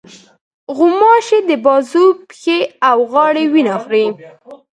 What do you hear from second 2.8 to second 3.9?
او غاړې وینه